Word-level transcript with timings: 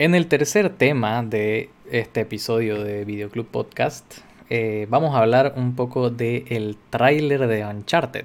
En 0.00 0.14
el 0.14 0.28
tercer 0.28 0.70
tema 0.70 1.24
de 1.24 1.70
este 1.90 2.20
episodio 2.20 2.84
de 2.84 3.04
Videoclub 3.04 3.48
Podcast, 3.48 4.18
eh, 4.48 4.86
vamos 4.88 5.12
a 5.12 5.18
hablar 5.18 5.54
un 5.56 5.74
poco 5.74 6.08
del 6.08 6.44
el 6.50 6.76
tráiler 6.88 7.48
de 7.48 7.66
Uncharted, 7.66 8.24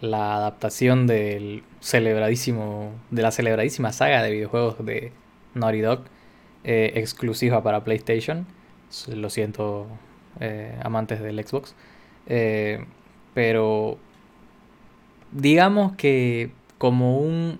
la 0.00 0.36
adaptación 0.36 1.08
del 1.08 1.64
celebradísimo, 1.80 2.92
de 3.10 3.22
la 3.22 3.32
celebradísima 3.32 3.90
saga 3.90 4.22
de 4.22 4.30
videojuegos 4.30 4.86
de 4.86 5.10
Naughty 5.54 5.80
Dog, 5.80 6.04
eh, 6.62 6.92
exclusiva 6.94 7.64
para 7.64 7.82
PlayStation. 7.82 8.46
Lo 9.08 9.28
siento, 9.28 9.88
eh, 10.38 10.78
amantes 10.84 11.20
del 11.20 11.44
Xbox. 11.44 11.74
pero 13.34 13.98
digamos 15.32 15.96
que 15.96 16.52
como 16.78 17.18
un 17.18 17.58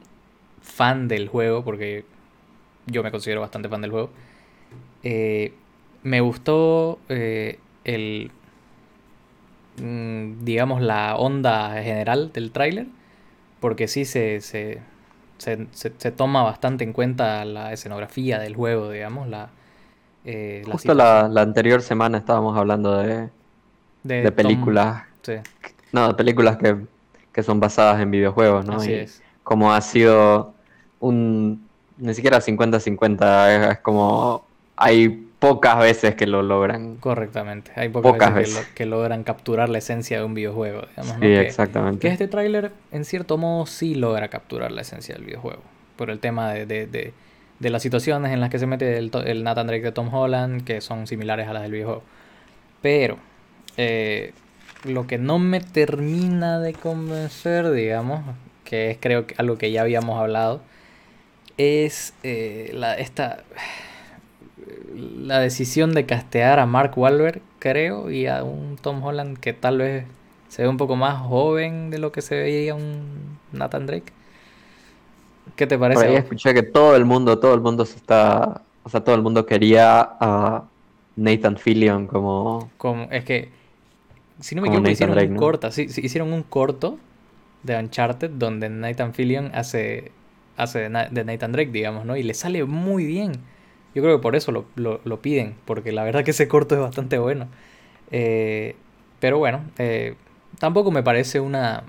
fan 0.62 1.09
del 1.09 1.27
juego, 1.27 1.65
porque 1.65 2.05
yo 2.87 3.03
me 3.03 3.11
considero 3.11 3.41
bastante 3.41 3.69
fan 3.69 3.83
del 3.83 3.91
juego, 3.91 4.11
eh, 5.03 5.53
me 6.03 6.21
gustó 6.21 6.99
eh, 7.09 7.59
el, 7.85 8.31
mm, 9.83 10.45
digamos, 10.45 10.81
la 10.81 11.17
onda 11.17 11.83
general 11.83 12.33
del 12.33 12.53
tráiler, 12.53 12.87
porque 13.61 13.89
sí 13.89 14.05
se, 14.05 14.41
se, 14.41 14.81
se, 15.39 16.11
toma 16.12 16.43
bastante 16.43 16.85
en 16.85 16.93
cuenta 16.93 17.45
la 17.45 17.73
escenografía 17.73 18.39
del 18.39 18.55
juego, 18.55 18.91
digamos, 18.91 19.29
la... 19.29 19.51
Eh, 20.25 20.65
Justo 20.71 20.95
la, 20.95 21.29
la, 21.29 21.43
anterior 21.43 21.83
semana 21.83 22.19
estábamos 22.19 22.57
hablando 22.57 22.97
de, 22.97 23.29
de, 24.03 24.33
películas. 24.33 25.05
No, 25.93 26.09
de 26.09 26.15
películas 26.15 26.57
que, 26.57 26.77
que, 27.33 27.43
son 27.45 27.61
basadas 27.61 28.01
en 28.01 28.11
videojuegos, 28.11 28.67
¿no? 28.67 28.75
Así 28.75 28.93
es. 28.93 29.23
Como 29.45 29.73
ha 29.73 29.81
sido 29.81 30.53
un 30.98 31.66
ni 31.98 32.14
siquiera 32.14 32.41
50-50, 32.41 33.72
es, 33.72 33.78
como 33.78 34.44
hay 34.77 35.08
pocas 35.39 35.78
veces 35.78 36.14
que 36.14 36.27
lo 36.27 36.42
logran. 36.42 36.97
Correctamente, 36.97 37.72
hay 37.77 37.88
pocas, 37.88 38.34
veces, 38.34 38.66
Que, 38.75 38.86
logran 38.86 39.25
capturar 39.25 39.69
la 39.69 39.78
esencia 39.78 40.19
de 40.19 40.25
un 40.25 40.34
videojuego. 40.34 40.83
Digamos, 40.88 41.16
sí, 41.20 41.27
exactamente. 41.27 42.00
Que 42.00 42.08
este 42.08 42.28
tráiler, 42.28 42.72
en 42.92 43.05
cierto 43.05 43.36
modo, 43.38 43.66
sí 43.66 43.94
logra 43.94 44.28
capturar 44.28 44.72
la 44.72 44.83
esencia 44.83 45.14
del 45.14 45.25
videojuego. 45.25 45.62
Por 45.97 46.11
el 46.11 46.19
tema 46.19 46.53
de, 46.53 46.66
de, 46.66 47.12
de, 47.58 47.70
las 47.70 47.83
situaciones 47.83 48.33
en 48.33 48.41
las 48.41 48.50
que 48.50 48.58
se 48.58 48.66
mete 48.66 48.98
el, 48.98 49.10
el, 49.25 49.44
Nathan 49.44 49.66
Drake 49.66 49.84
de 49.84 49.92
Tom 49.92 50.12
Holland, 50.12 50.64
que 50.64 50.81
son 50.81 51.06
similares 51.06 51.48
a 51.48 51.53
las 51.53 51.62
del 51.62 51.72
videojuego. 51.72 52.03
Pero, 52.83 53.16
eh, 53.77 54.33
lo 54.84 55.06
que 55.06 55.19
no 55.19 55.38
me 55.38 55.60
termina 55.60 56.60
de 56.60 56.75
convencer, 56.75 57.70
digamos, 57.70 58.22
que 58.64 58.91
es 58.91 58.98
creo 59.00 59.27
que 59.27 59.34
algo 59.38 59.56
que 59.58 59.70
ya 59.70 59.83
habíamos 59.83 60.20
hablado, 60.20 60.60
es 61.57 62.15
eh, 62.23 62.71
la, 62.75 62.95
esta, 62.95 63.45
la 64.95 65.41
decisión 65.41 65.95
de 65.95 66.07
castear 66.07 66.59
a 66.59 66.67
Mark 66.67 66.93
Wahlberg, 66.97 67.41
creo, 67.59 68.11
y 68.11 68.27
a 68.27 68.43
un 68.45 68.77
Tom 68.77 69.03
Holland 69.03 69.39
que 69.39 69.53
tal 69.53 69.79
vez 69.79 70.05
se 70.49 70.62
ve 70.62 70.69
un 70.69 70.77
poco 70.77 70.97
más 70.97 71.21
joven 71.21 71.91
de 71.91 71.99
lo 71.99 72.12
que 72.12 72.23
se 72.23 72.37
veía 72.37 72.75
un 72.75 73.39
Nathan 73.53 73.87
Drake. 73.87 74.12
¿Qué 75.55 75.67
te 75.67 75.79
parece? 75.79 76.01
Por 76.01 76.11
ahí 76.11 76.17
escuché 76.17 76.55
que 76.55 76.62
todo 76.62 76.97
el 76.97 77.05
mundo, 77.05 77.39
todo 77.39 77.55
el 77.55 77.61
mundo 77.61 77.84
se 77.84 77.97
está, 77.97 78.62
o 78.83 78.89
sea, 78.89 79.03
todo 79.03 79.15
el 79.15 79.23
mundo 79.23 79.47
quería 79.47 80.01
a 80.21 80.65
Nathan 81.17 81.57
Fillion 81.57 82.07
como, 82.07 82.71
como 82.77 83.05
es 83.11 83.25
que 83.25 83.51
si 84.41 84.55
no 84.55 84.62
me 84.62 84.69
equivoco 84.69 84.91
hicieron 84.91 85.19
un 85.19 85.37
corto, 85.37 85.71
sí, 85.71 85.83
hicieron 85.83 86.33
un 86.33 86.43
corto 86.43 86.99
de 87.62 87.79
Uncharted 87.79 88.31
donde 88.31 88.69
Nathan 88.69 89.15
Fillion 89.15 89.51
hace 89.55 90.12
hace 90.57 90.89
de, 90.89 91.25
Nathan 91.25 91.53
Drake, 91.53 91.71
digamos, 91.71 92.05
¿no? 92.05 92.17
Y 92.17 92.23
le 92.23 92.35
sale 92.35 92.65
muy 92.65 93.05
bien. 93.07 93.33
Yo 93.95 94.03
creo 94.03 94.19
que 94.19 94.22
por 94.22 94.37
eso 94.37 94.53
lo, 94.53 95.22
piden, 95.22 95.56
porque 95.65 95.93
la 95.93 96.05
verdad 96.05 96.25
que 96.25 96.33
ese 96.33 96.49
corto 96.49 96.75
es 96.75 96.81
bastante 96.81 97.19
bueno. 97.19 97.49
Eh, 98.11 98.77
pero 99.21 99.39
bueno, 99.39 99.65
eh, 99.78 100.16
tampoco 100.59 100.91
me 100.91 101.03
parece 101.03 101.41
una 101.41 101.84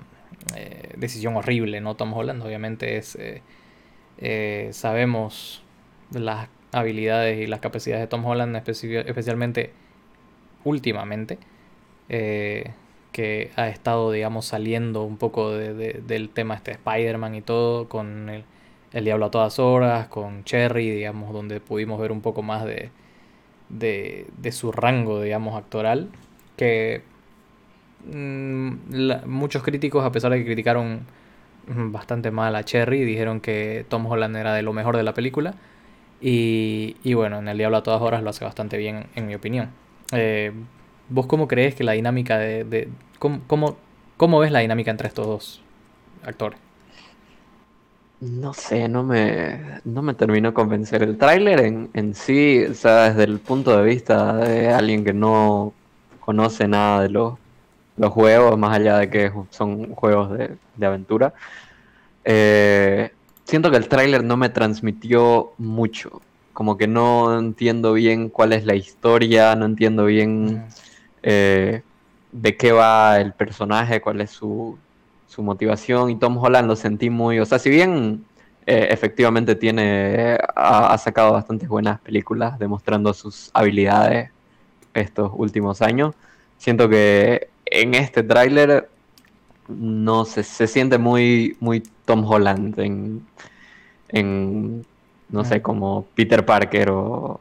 eh, 0.56 0.94
decisión 0.96 1.36
horrible, 1.36 1.80
¿no? 1.80 1.96
Tom 1.96 2.12
Holland 2.14 2.42
obviamente 2.42 2.96
es... 2.96 3.18
sabemos 4.74 5.62
las 6.12 6.48
habilidades 6.72 7.40
y 7.40 7.46
las 7.46 7.60
capacidades 7.60 8.02
de 8.02 8.08
Tom 8.08 8.24
Holland, 8.24 8.56
especialmente 8.56 9.72
últimamente, 10.64 11.38
que 12.08 13.50
ha 13.56 13.68
estado, 13.68 14.12
digamos, 14.12 14.46
saliendo 14.46 15.02
un 15.02 15.18
poco 15.18 15.52
del 15.52 16.30
tema 16.30 16.54
este 16.54 16.72
Spider-Man 16.72 17.34
y 17.34 17.42
todo, 17.42 17.88
con 17.88 18.30
el, 18.30 18.44
el 18.92 19.04
Diablo 19.04 19.26
a 19.26 19.30
todas 19.30 19.58
horas, 19.58 20.08
con 20.08 20.44
Cherry, 20.44 20.90
digamos, 20.90 21.32
donde 21.32 21.60
pudimos 21.60 22.00
ver 22.00 22.12
un 22.12 22.20
poco 22.20 22.42
más 22.42 22.64
de, 22.64 22.90
de, 23.68 24.52
su 24.52 24.72
rango, 24.72 25.22
digamos, 25.22 25.56
actoral. 25.56 26.08
Que 26.56 27.02
mm, 28.10 29.26
muchos 29.26 29.62
críticos, 29.62 30.04
a 30.04 30.12
pesar 30.12 30.32
de 30.32 30.38
que 30.38 30.46
criticaron 30.46 31.00
bastante 31.66 32.30
mal 32.30 32.56
a 32.56 32.64
Cherry, 32.64 33.04
dijeron 33.04 33.40
que 33.40 33.84
Tom 33.88 34.06
Holland 34.06 34.36
era 34.36 34.54
de 34.54 34.62
lo 34.62 34.72
mejor 34.72 34.96
de 34.96 35.02
la 35.02 35.14
película. 35.14 35.54
Y, 36.20 36.96
y 37.04 37.14
bueno, 37.14 37.38
en 37.38 37.48
El 37.48 37.58
Diablo 37.58 37.76
a 37.78 37.82
todas 37.82 38.02
horas 38.02 38.22
lo 38.22 38.30
hace 38.30 38.44
bastante 38.44 38.76
bien, 38.78 39.06
en 39.14 39.26
mi 39.26 39.34
opinión. 39.34 39.70
Eh, 40.12 40.52
¿Vos 41.10 41.26
cómo 41.26 41.48
crees 41.48 41.74
que 41.74 41.84
la 41.84 41.92
dinámica 41.92 42.38
de... 42.38 42.64
de 42.64 42.88
cómo, 43.18 43.40
cómo, 43.46 43.76
cómo 44.16 44.38
ves 44.40 44.50
la 44.52 44.60
dinámica 44.60 44.90
entre 44.90 45.08
estos 45.08 45.26
dos 45.26 45.62
actores? 46.24 46.67
No 48.20 48.52
sé, 48.52 48.88
no 48.88 49.04
me, 49.04 49.80
no 49.84 50.02
me 50.02 50.12
terminó 50.12 50.52
convencer. 50.52 51.04
El 51.04 51.18
tráiler 51.18 51.60
en, 51.60 51.90
en 51.94 52.14
sí, 52.16 52.64
o 52.64 52.74
sea, 52.74 53.10
desde 53.10 53.22
el 53.24 53.38
punto 53.38 53.76
de 53.76 53.84
vista 53.84 54.34
de 54.36 54.70
alguien 54.70 55.04
que 55.04 55.12
no 55.12 55.72
conoce 56.18 56.66
nada 56.66 57.02
de 57.02 57.10
los, 57.10 57.34
los 57.96 58.12
juegos, 58.12 58.58
más 58.58 58.76
allá 58.76 58.98
de 58.98 59.10
que 59.10 59.32
son 59.50 59.94
juegos 59.94 60.36
de, 60.36 60.86
aventura, 60.86 61.32
eh, 62.24 63.12
siento 63.44 63.70
que 63.70 63.76
el 63.76 63.88
tráiler 63.88 64.24
no 64.24 64.36
me 64.36 64.48
transmitió 64.48 65.52
mucho. 65.58 66.20
Como 66.52 66.76
que 66.76 66.88
no 66.88 67.38
entiendo 67.38 67.92
bien 67.92 68.30
cuál 68.30 68.52
es 68.52 68.64
la 68.64 68.74
historia, 68.74 69.54
no 69.54 69.66
entiendo 69.66 70.06
bien 70.06 70.66
eh, 71.22 71.82
de 72.32 72.56
qué 72.56 72.72
va 72.72 73.20
el 73.20 73.32
personaje, 73.32 74.00
cuál 74.00 74.20
es 74.20 74.30
su, 74.30 74.76
su 75.28 75.42
motivación 75.42 76.10
y 76.10 76.16
Tom 76.16 76.36
Holland 76.38 76.66
lo 76.66 76.74
sentí 76.74 77.10
muy, 77.10 77.38
o 77.38 77.44
sea, 77.44 77.58
si 77.58 77.70
bien 77.70 78.24
eh, 78.66 78.88
efectivamente 78.90 79.54
tiene, 79.54 80.38
ha, 80.56 80.96
sacado 80.98 81.32
bastantes 81.32 81.68
buenas 81.68 82.00
películas 82.00 82.58
demostrando 82.58 83.14
sus 83.14 83.50
habilidades 83.54 84.30
estos 84.94 85.30
últimos 85.34 85.80
años, 85.82 86.14
siento 86.56 86.88
que 86.88 87.48
en 87.66 87.94
este 87.94 88.22
tráiler 88.22 88.88
no 89.68 90.24
se, 90.24 90.42
se 90.42 90.66
siente 90.66 90.98
muy, 90.98 91.56
muy 91.60 91.82
Tom 92.04 92.24
Holland 92.24 92.78
en, 92.80 93.22
en 94.08 94.84
no 95.28 95.44
sé, 95.44 95.60
como 95.60 96.06
Peter 96.14 96.44
Parker 96.44 96.90
o 96.90 97.38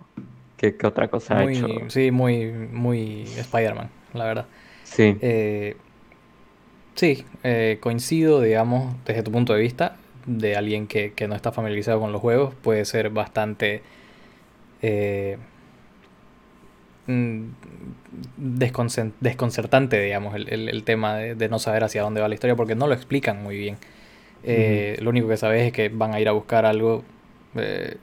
qué, 0.57 0.75
otra 0.83 1.07
cosa 1.07 1.37
ha 1.37 1.49
hecho. 1.49 1.67
Sí, 1.87 2.11
muy, 2.11 2.51
muy 2.51 3.23
Spider-Man, 3.37 3.89
la 4.13 4.25
verdad. 4.25 4.45
Sí. 4.83 5.17
Eh, 5.21 5.77
Sí, 6.97 7.25
eh, 7.43 7.77
coincido, 7.79 8.41
digamos, 8.41 8.95
desde 9.05 9.21
tu 9.21 9.31
punto 9.31 9.53
de 9.53 9.61
vista, 9.61 9.97
de 10.25 10.55
alguien 10.55 10.87
que, 10.87 11.13
no 11.29 11.35
está 11.35 11.51
familiarizado 11.51 11.99
con 11.99 12.11
los 12.11 12.19
juegos, 12.19 12.55
puede 12.55 12.85
ser 12.85 13.11
bastante 13.11 13.83
eh, 14.81 15.37
mm, 17.05 17.43
desconcertante, 18.37 20.01
digamos, 20.01 20.33
el, 20.35 20.83
tema 20.85 21.17
de, 21.17 21.49
no 21.49 21.59
saber 21.59 21.83
hacia 21.83 22.01
dónde 22.01 22.19
va 22.19 22.29
la 22.29 22.33
historia, 22.33 22.55
porque 22.55 22.73
no 22.73 22.87
lo 22.87 22.95
explican 22.95 23.43
muy 23.43 23.59
bien. 23.59 23.77
Eh, 24.43 24.97
lo 24.99 25.11
único 25.11 25.27
que 25.27 25.37
sabes 25.37 25.67
es 25.67 25.73
que 25.73 25.89
van 25.89 26.15
a 26.15 26.19
ir 26.19 26.27
a 26.27 26.31
buscar 26.31 26.65
algo 26.65 27.03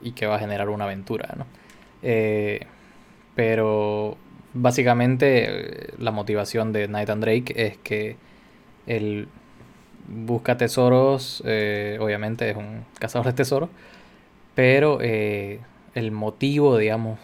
y 0.01 0.13
que 0.13 0.25
va 0.25 0.37
a 0.37 0.39
generar 0.39 0.69
una 0.69 0.85
aventura, 0.85 1.35
¿no? 1.37 1.45
pero 3.35 4.15
básicamente 4.53 5.89
la 5.97 6.11
motivación 6.11 6.71
de 6.71 6.87
Nathan 6.87 7.19
Drake 7.19 7.53
es 7.57 7.77
que 7.77 8.15
él 8.87 9.27
busca 10.07 10.57
tesoros, 10.57 11.41
eh, 11.45 11.97
obviamente 11.99 12.49
es 12.49 12.55
un 12.55 12.85
cazador 12.99 13.27
de 13.27 13.33
tesoros, 13.33 13.69
pero 14.53 14.99
eh, 15.01 15.59
el 15.93 16.11
motivo, 16.11 16.77
digamos, 16.77 17.19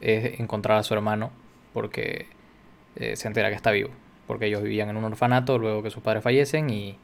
es 0.00 0.40
encontrar 0.40 0.78
a 0.78 0.82
su 0.82 0.94
hermano 0.94 1.30
porque 1.72 2.26
eh, 2.96 3.16
se 3.16 3.28
entera 3.28 3.48
que 3.50 3.54
está 3.54 3.70
vivo, 3.70 3.90
porque 4.26 4.46
ellos 4.46 4.62
vivían 4.62 4.88
en 4.88 4.96
un 4.96 5.04
orfanato 5.04 5.58
luego 5.58 5.82
que 5.82 5.90
sus 5.90 6.02
padres 6.02 6.22
fallecen 6.22 6.70
y, 6.70 6.98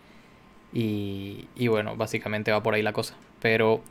y, 0.72 1.68
bueno, 1.68 1.96
básicamente 1.96 2.50
va 2.50 2.62
por 2.62 2.74
ahí 2.74 2.82
la 2.82 2.92
cosa. 2.92 3.14
Pero 3.40 3.82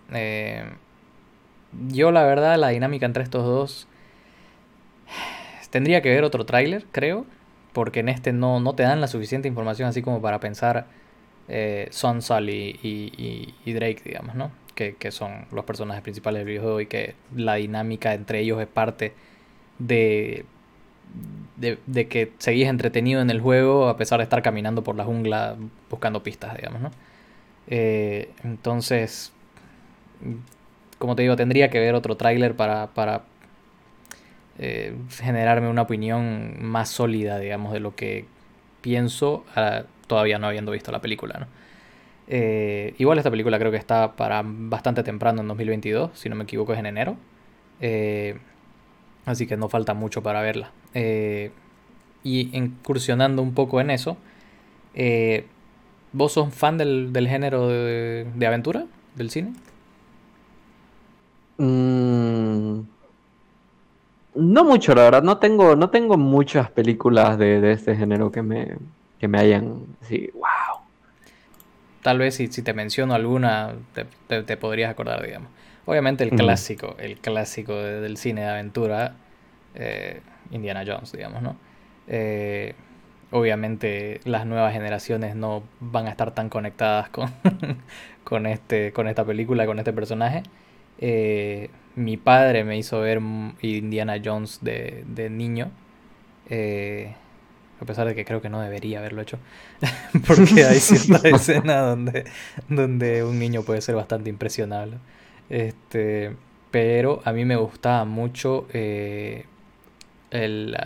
yo 1.90 2.12
la 2.12 2.24
verdad, 2.24 2.58
la 2.58 2.70
dinámica 2.70 3.06
entre 3.06 3.24
estos 3.24 3.44
dos, 3.46 3.88
tendría 5.70 6.02
que 6.02 6.10
ver 6.10 6.24
otro 6.24 6.46
tráiler, 6.46 6.86
creo, 6.92 7.26
porque 7.74 8.02
en 8.02 8.10
este 8.10 8.34
no, 8.34 8.60
no 8.60 8.74
te 8.74 8.84
dan 8.84 9.02
la 9.02 9.08
suficiente 9.08 9.48
información 9.48 9.88
así 9.90 10.02
como 10.02 10.22
para 10.22 10.40
pensar 10.40 10.88
eh, 11.48 11.88
Son, 11.92 12.20
y, 12.50 13.54
y, 13.66 13.74
Drake, 13.74 14.02
digamos, 14.06 14.36
¿no? 14.36 14.52
que, 14.76 14.96
que 14.96 15.12
son 15.12 15.46
los 15.52 15.66
personajes 15.66 16.02
principales 16.02 16.40
del 16.40 16.48
videojuego 16.48 16.82
y 16.82 16.88
que 16.88 17.16
la 17.36 17.56
dinámica 17.56 18.14
entre 18.14 18.40
ellos 18.40 18.62
es 18.62 18.68
parte 18.68 19.14
de, 19.80 20.46
de, 21.58 21.78
de, 21.86 22.08
que 22.08 22.32
seguís 22.38 22.68
entretenido 22.68 23.22
en 23.22 23.30
el 23.30 23.42
juego 23.42 23.90
a 23.90 23.98
pesar 23.98 24.20
de 24.20 24.24
estar 24.24 24.42
caminando 24.42 24.84
por 24.84 24.96
la 24.96 25.04
jungla 25.04 25.56
buscando 25.90 26.24
pistas, 26.24 26.56
digamos, 26.56 26.82
¿no? 26.82 26.92
Eh, 27.68 28.32
entonces, 28.44 29.32
como 30.98 31.16
te 31.16 31.24
digo, 31.24 31.36
tendría 31.36 31.70
que 31.70 31.80
ver 31.80 31.96
otro 31.96 32.18
tráiler 32.18 32.56
para, 32.56 32.88
para 32.88 33.24
eh, 34.60 34.96
generarme 35.10 35.70
una 35.70 35.84
opinión 35.84 36.56
más 36.64 36.90
sólida, 36.90 37.40
digamos, 37.40 37.74
de 37.74 37.80
lo 37.80 37.96
que 37.96 38.26
pienso 38.82 39.46
ah, 39.56 39.84
todavía 40.08 40.40
no 40.40 40.48
habiendo 40.48 40.72
visto 40.72 40.92
la 40.92 41.02
película, 41.02 41.40
¿no? 41.40 41.48
Eh, 42.28 42.94
igual 42.98 43.18
esta 43.18 43.32
película 43.32 43.60
creo 43.60 43.72
que 43.72 43.78
está 43.78 44.16
para 44.16 44.42
bastante 44.46 45.04
temprano 45.04 45.42
en 45.42 45.48
2022, 45.48 46.12
si 46.14 46.30
no 46.30 46.36
me 46.36 46.44
equivoco 46.44 46.74
es 46.74 46.80
en 46.80 46.86
enero. 46.86 47.18
Eh, 47.82 48.38
así 49.26 49.48
que 49.48 49.58
no 49.58 49.70
falta 49.70 49.94
mucho 49.94 50.22
para 50.24 50.42
verla. 50.42 50.72
Y 52.24 52.56
incursionando 52.56 53.42
un 53.42 53.54
poco 53.54 53.82
en 53.82 53.90
eso, 53.90 54.18
¿vos 56.14 56.34
sos 56.34 56.54
fan 56.54 56.78
del, 56.78 57.12
del 57.14 57.28
género 57.28 57.68
de, 57.68 58.28
de, 58.36 58.48
aventura 58.48 58.86
del 59.16 59.30
cine? 59.32 59.54
Mm, 61.58 62.31
no 64.36 64.64
mucho, 64.64 64.96
la 64.96 65.04
verdad. 65.04 65.24
No 65.24 65.38
tengo, 65.38 65.76
no 65.76 65.90
tengo 65.90 66.18
muchas 66.18 66.70
películas 66.72 67.38
de, 67.38 67.62
de 67.62 67.74
este 67.74 67.96
género 67.96 68.32
que 68.32 68.42
me, 68.42 68.78
que 69.20 69.28
me 69.28 69.40
hayan... 69.40 69.86
Sí, 70.02 70.30
wow 70.34 70.82
tal 72.02 72.20
vez 72.20 72.36
si, 72.36 72.48
si 72.48 72.62
te 72.62 72.74
menciono 72.74 73.14
alguna, 73.14 73.74
te, 74.28 74.44
te, 74.44 74.58
podrías 74.58 74.92
acordar, 74.92 75.24
digamos. 75.24 75.50
Obviamente 75.86 76.24
el 76.24 76.32
clásico, 76.32 76.96
el 77.00 77.18
clásico 77.18 77.76
del 77.76 78.18
cine 78.18 78.42
de 78.42 78.48
aventura, 78.48 79.16
eh, 79.76 80.22
Indiana 80.52 80.84
Jones, 80.86 81.12
digamos, 81.12 81.42
¿no? 81.42 81.56
Eh, 82.08 82.76
obviamente 83.32 84.20
las 84.26 84.46
nuevas 84.46 84.74
generaciones 84.74 85.36
no 85.36 85.64
van 85.80 86.08
a 86.08 86.12
estar 86.12 86.32
tan 86.32 86.50
conectadas 86.50 87.10
con, 87.10 87.32
con, 88.24 88.46
este, 88.46 88.92
con 88.94 89.08
esta 89.08 89.26
película, 89.26 89.66
con 89.66 89.80
este 89.80 89.94
personaje. 89.94 90.44
Eh, 91.02 91.70
mi 91.96 92.18
padre 92.18 92.64
me 92.64 92.78
hizo 92.78 93.02
ver 93.02 93.20
Indiana 93.62 94.18
Jones 94.24 94.60
de, 94.62 95.04
de 95.08 95.30
niño. 95.30 95.72
Eh, 96.50 97.14
a 97.82 97.86
pesar 97.86 98.08
de 98.08 98.14
que 98.16 98.26
creo 98.26 98.42
que 98.42 98.50
no 98.50 98.62
debería 98.62 99.00
haberlo 99.00 99.22
hecho, 99.24 99.40
porque 100.28 100.66
hay 100.66 100.80
cierta 100.80 101.28
escena 101.30 101.80
donde, 101.80 102.26
donde 102.70 103.24
un 103.24 103.40
niño 103.40 103.64
puede 103.64 103.82
ser 103.82 103.96
bastante 103.96 104.30
impresionable. 104.30 104.98
Este, 105.50 106.36
pero 106.70 107.22
a 107.26 107.34
mí 107.34 107.44
me 107.46 107.56
gustaba 107.56 108.06
mucho 108.06 108.68
eh, 108.72 109.46
el... 110.32 110.78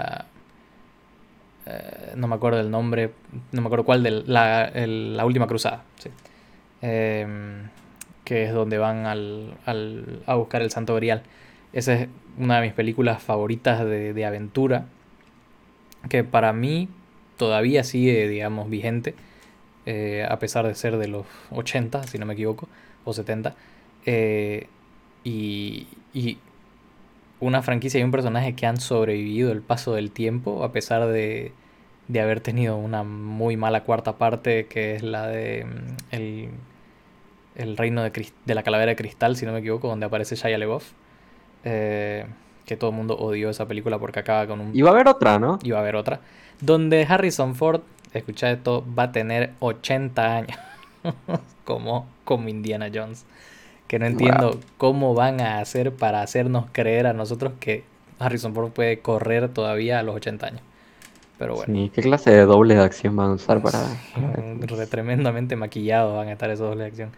Eh, 1.66 2.14
no 2.16 2.28
me 2.28 2.36
acuerdo 2.36 2.60
del 2.60 2.70
nombre, 2.70 3.12
no 3.52 3.62
me 3.62 3.68
acuerdo 3.68 3.86
cuál, 3.86 4.04
de 4.04 4.12
la, 4.12 4.72
la 4.76 5.26
última 5.26 5.48
cruzada, 5.48 5.84
sí. 5.98 6.10
Em, 6.82 7.70
que 8.26 8.44
es 8.44 8.54
donde 8.54 8.78
van 8.78 9.06
al, 9.06 9.54
al, 9.66 10.24
a 10.26 10.36
buscar 10.36 10.62
el 10.62 10.72
Santo 10.72 10.96
Grial. 10.96 11.24
Esa 11.72 11.94
es 11.94 12.10
una 12.38 12.58
de 12.60 12.68
mis 12.68 12.74
películas 12.74 13.24
favoritas 13.24 13.86
de, 13.86 14.14
de 14.14 14.26
aventura 14.26 14.88
que 16.10 16.24
para 16.24 16.54
mí 16.54 16.90
todavía 17.38 17.84
sigue, 17.84 18.28
digamos, 18.28 18.70
vigente, 18.70 19.16
eh, 19.86 20.26
a 20.30 20.40
pesar 20.40 20.68
de 20.68 20.76
ser 20.76 20.98
de 20.98 21.08
los 21.08 21.26
80, 21.52 22.04
si 22.04 22.18
no 22.18 22.26
me 22.26 22.34
equivoco, 22.34 22.68
o 23.04 23.14
70. 23.14 23.56
Eh, 24.06 24.68
y, 25.24 25.88
y, 26.14 26.38
una 27.40 27.62
franquicia 27.62 28.00
y 28.00 28.04
un 28.04 28.12
personaje 28.12 28.56
que 28.56 28.66
han 28.66 28.80
sobrevivido 28.80 29.52
el 29.52 29.62
paso 29.62 29.94
del 29.94 30.12
tiempo, 30.12 30.64
a 30.64 30.72
pesar 30.72 31.08
de, 31.08 31.52
de 32.08 32.22
haber 32.22 32.40
tenido 32.40 32.78
una 32.78 33.04
muy 33.04 33.58
mala 33.58 33.84
cuarta 33.84 34.18
parte, 34.18 34.68
que 34.68 34.96
es 34.96 35.04
la 35.04 35.28
de 35.28 35.66
mm, 35.66 36.16
el, 36.16 36.50
el 37.56 37.78
reino 37.78 38.04
de, 38.04 38.12
de, 38.46 38.56
la 38.56 38.64
calavera 38.64 38.92
de 38.92 38.96
cristal, 38.96 39.36
si 39.36 39.46
no 39.46 39.54
me 39.54 39.60
equivoco, 39.60 39.88
donde 39.88 40.06
aparece 40.06 40.36
Shia 40.36 40.58
LeBoff. 40.58 40.92
Eh, 41.64 42.26
que 42.66 42.76
todo 42.76 42.90
el 42.90 42.96
mundo 42.96 43.16
odió 43.18 43.50
esa 43.50 43.68
película 43.68 44.00
porque 44.00 44.20
acaba 44.20 44.48
con 44.48 44.60
un... 44.60 44.76
Iba 44.76 44.90
a 44.90 44.94
haber 44.94 45.08
otra, 45.08 45.40
¿no? 45.40 45.60
Iba 45.64 45.78
a 45.78 45.82
haber 45.82 45.96
otra. 45.96 46.20
Donde 46.62 47.06
Harrison 47.08 47.56
Ford, 47.56 47.82
escucha 48.14 48.52
esto, 48.52 48.84
va 48.98 49.04
a 49.04 49.12
tener 49.12 49.52
80 49.60 50.36
años. 50.36 50.58
como, 51.64 52.08
como 52.24 52.50
Indiana 52.50 52.90
Jones. 52.94 53.26
Que 53.88 54.00
no 54.00 54.08
entiendo 54.08 54.60
cómo 54.78 55.14
van 55.14 55.42
a 55.42 55.60
hacer 55.60 55.94
para 55.94 56.22
hacernos 56.22 56.66
creer 56.72 57.06
a 57.06 57.14
nosotros 57.14 57.54
que 57.60 57.84
Harrison 58.18 58.56
Ford 58.56 58.72
puede 58.72 59.00
correr 59.00 59.50
todavía 59.50 60.00
a 60.00 60.04
los 60.04 60.16
80 60.16 60.48
años. 60.48 60.62
Pero 61.38 61.56
bueno. 61.56 61.74
Sí, 61.74 61.92
¿qué 61.94 62.02
clase 62.02 62.32
de 62.32 62.46
dobles 62.46 62.78
de 62.78 62.84
acción 62.84 63.16
van 63.16 63.32
a 63.32 63.34
usar 63.34 63.62
para...? 63.62 63.80
tremendamente 64.90 65.56
maquillados 65.56 66.16
van 66.16 66.30
a 66.30 66.32
estar 66.32 66.50
esos 66.50 66.70
dobles 66.70 66.80
de 66.80 66.88
acción. 66.88 67.12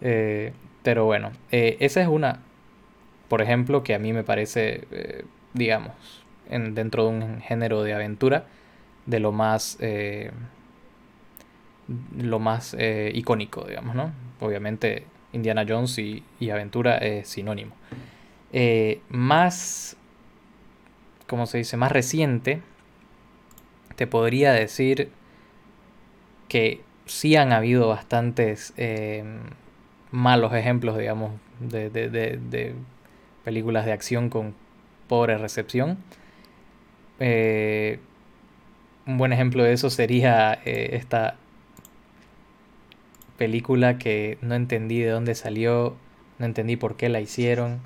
Eh, 0.00 0.52
pero 0.82 1.04
bueno, 1.04 1.32
eh, 1.50 1.76
esa 1.80 2.00
es 2.00 2.08
una 2.08 2.40
por 3.28 3.42
ejemplo, 3.42 3.82
que 3.82 3.94
a 3.94 3.98
mí 3.98 4.14
me 4.14 4.24
parece, 4.24 4.86
eh, 4.90 5.22
digamos, 5.52 5.92
en, 6.48 6.74
dentro 6.74 7.04
de 7.04 7.10
un 7.10 7.40
género 7.42 7.82
de 7.82 7.92
aventura, 7.92 8.46
de 9.04 9.20
lo 9.20 9.32
más, 9.32 9.76
lo 12.16 12.38
más 12.38 12.74
icónico, 13.12 13.66
digamos, 13.68 13.94
¿no? 13.94 14.12
Obviamente 14.40 15.04
Indiana 15.34 15.66
Jones 15.68 15.98
y, 15.98 16.24
y 16.40 16.48
aventura 16.48 16.96
es 16.96 17.28
sinónimo. 17.28 17.74
más, 19.10 19.98
¿cómo 21.26 21.44
se 21.44 21.58
dice? 21.58 21.76
Más 21.76 21.92
reciente, 21.92 22.62
te 23.96 24.06
podría 24.06 24.52
decir 24.52 25.10
que 26.48 26.80
sí 27.04 27.36
han 27.36 27.52
habido 27.52 27.88
bastantes 27.88 28.72
malos 30.10 30.52
ejemplos, 30.54 30.98
digamos, 30.98 31.32
de, 31.60 31.90
de, 31.90 32.08
de 32.08 32.74
películas 33.44 33.86
de 33.86 33.92
acción 33.92 34.30
con 34.30 34.54
pobre 35.08 35.38
recepción. 35.38 35.98
Eh, 37.20 37.98
un 39.06 39.18
buen 39.18 39.32
ejemplo 39.32 39.62
de 39.64 39.72
eso 39.72 39.90
sería 39.90 40.60
eh, 40.64 40.90
esta 40.92 41.36
película 43.36 43.98
que 43.98 44.38
no 44.42 44.54
entendí 44.54 45.00
de 45.00 45.10
dónde 45.10 45.34
salió, 45.34 45.96
no 46.38 46.46
entendí 46.46 46.76
por 46.76 46.96
qué 46.96 47.08
la 47.08 47.20
hicieron, 47.20 47.80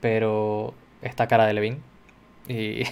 pero 0.00 0.74
esta 1.02 1.28
cara 1.28 1.46
de 1.46 1.54
Levin. 1.54 1.78
Y, 2.48 2.82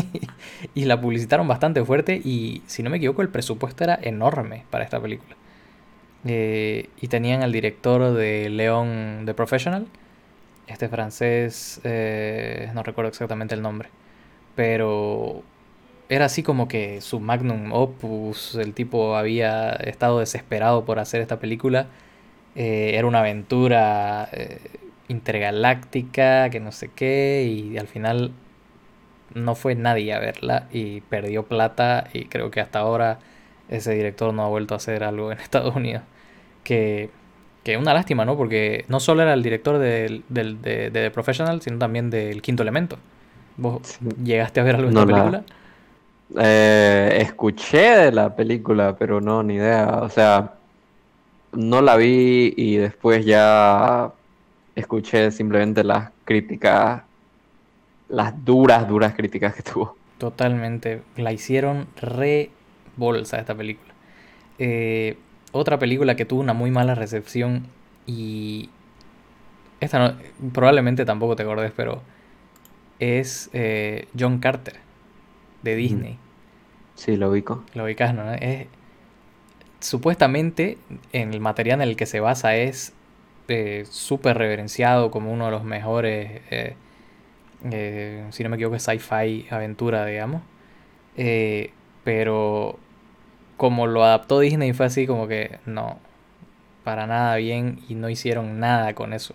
y 0.74 0.84
la 0.86 1.00
publicitaron 1.00 1.46
bastante 1.46 1.84
fuerte 1.84 2.20
y 2.24 2.62
si 2.66 2.82
no 2.82 2.90
me 2.90 2.96
equivoco 2.98 3.22
el 3.22 3.28
presupuesto 3.28 3.84
era 3.84 3.98
enorme 4.00 4.64
para 4.70 4.84
esta 4.84 5.00
película. 5.00 5.36
Eh, 6.26 6.88
y 7.00 7.08
tenían 7.08 7.42
al 7.42 7.52
director 7.52 8.14
de 8.14 8.48
León 8.48 9.22
The 9.26 9.34
Professional, 9.34 9.86
este 10.66 10.88
francés, 10.88 11.80
eh, 11.84 12.70
no 12.74 12.82
recuerdo 12.82 13.10
exactamente 13.10 13.54
el 13.54 13.62
nombre, 13.62 13.90
pero 14.56 15.42
era 16.08 16.26
así 16.26 16.42
como 16.42 16.68
que 16.68 17.00
su 17.00 17.20
magnum 17.20 17.72
opus, 17.72 18.54
el 18.56 18.74
tipo 18.74 19.16
había 19.16 19.72
estado 19.72 20.20
desesperado 20.20 20.84
por 20.84 20.98
hacer 20.98 21.20
esta 21.20 21.38
película, 21.40 21.88
eh, 22.56 22.92
era 22.94 23.06
una 23.06 23.20
aventura 23.20 24.28
eh, 24.32 24.60
intergaláctica, 25.08 26.50
que 26.50 26.60
no 26.60 26.72
sé 26.72 26.90
qué, 26.94 27.44
y 27.48 27.78
al 27.78 27.88
final 27.88 28.32
no 29.34 29.54
fue 29.54 29.74
nadie 29.74 30.12
a 30.12 30.18
verla 30.20 30.68
y 30.72 31.00
perdió 31.02 31.44
plata 31.44 32.08
y 32.12 32.26
creo 32.26 32.50
que 32.50 32.60
hasta 32.60 32.78
ahora 32.80 33.18
ese 33.68 33.92
director 33.94 34.32
no 34.34 34.44
ha 34.44 34.48
vuelto 34.48 34.74
a 34.74 34.76
hacer 34.78 35.04
algo 35.04 35.32
en 35.32 35.38
Estados 35.40 35.74
Unidos 35.76 36.02
que 36.64 37.10
que 37.64 37.78
una 37.78 37.94
lástima, 37.94 38.24
¿no? 38.24 38.36
Porque 38.36 38.84
no 38.88 39.00
solo 39.00 39.22
era 39.22 39.32
el 39.32 39.42
director 39.42 39.78
de, 39.78 40.22
de, 40.28 40.90
The 40.92 41.10
Professional, 41.10 41.62
sino 41.62 41.78
también 41.78 42.10
del 42.10 42.42
Quinto 42.42 42.62
Elemento. 42.62 42.98
¿Vos 43.56 43.98
llegaste 44.22 44.60
a 44.60 44.64
ver 44.64 44.76
algo 44.76 44.90
de 44.90 44.94
esta 44.94 45.06
película? 45.06 45.44
Eh, 46.38 47.18
escuché 47.20 47.96
de 47.96 48.12
la 48.12 48.36
película, 48.36 48.96
pero 48.98 49.20
no, 49.20 49.42
ni 49.42 49.54
idea. 49.54 50.00
O 50.02 50.10
sea, 50.10 50.52
no 51.52 51.80
la 51.80 51.96
vi 51.96 52.52
y 52.54 52.76
después 52.76 53.24
ya 53.24 54.12
escuché 54.74 55.30
simplemente 55.30 55.82
las 55.84 56.10
críticas, 56.24 57.02
las 58.10 58.44
duras, 58.44 58.86
duras 58.86 59.14
críticas 59.14 59.54
que 59.54 59.62
tuvo. 59.62 59.96
Totalmente. 60.18 61.02
La 61.16 61.32
hicieron 61.32 61.86
re 61.96 62.50
bolsa 62.96 63.38
esta 63.38 63.54
película. 63.54 63.94
Eh, 64.58 65.16
otra 65.54 65.78
película 65.78 66.16
que 66.16 66.24
tuvo 66.24 66.40
una 66.40 66.52
muy 66.52 66.70
mala 66.70 66.94
recepción 66.94 67.66
y... 68.06 68.70
Esta 69.80 69.98
no, 69.98 70.16
probablemente 70.52 71.04
tampoco 71.04 71.36
te 71.36 71.42
acordes, 71.42 71.72
pero 71.76 72.02
es 72.98 73.50
eh, 73.52 74.06
John 74.18 74.38
Carter 74.38 74.76
de 75.62 75.76
Disney. 75.76 76.18
Sí, 76.94 77.16
lo 77.16 77.30
ubico. 77.30 77.64
Lo 77.74 77.84
ubicas, 77.84 78.14
¿no? 78.14 78.32
Es, 78.32 78.66
supuestamente 79.80 80.78
en 81.12 81.34
el 81.34 81.40
material 81.40 81.82
en 81.82 81.88
el 81.88 81.96
que 81.96 82.06
se 82.06 82.20
basa 82.20 82.56
es 82.56 82.94
eh, 83.48 83.84
súper 83.90 84.38
reverenciado 84.38 85.10
como 85.10 85.30
uno 85.30 85.46
de 85.46 85.50
los 85.50 85.64
mejores, 85.64 86.40
eh, 86.50 86.76
eh, 87.70 88.24
si 88.30 88.42
no 88.42 88.48
me 88.48 88.56
equivoco, 88.56 88.78
sci-fi 88.78 89.46
aventura, 89.50 90.06
digamos. 90.06 90.42
Pero 92.04 92.78
como 93.56 93.86
lo 93.86 94.04
adaptó 94.04 94.40
Disney 94.40 94.72
fue 94.72 94.86
así 94.86 95.06
como 95.06 95.28
que 95.28 95.58
no, 95.66 95.98
para 96.84 97.06
nada 97.06 97.36
bien 97.36 97.80
y 97.88 97.94
no 97.96 98.08
hicieron 98.10 98.60
nada 98.60 98.94
con 98.94 99.12
eso. 99.14 99.34